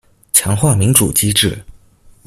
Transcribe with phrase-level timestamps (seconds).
[0.33, 1.63] 強化民主機制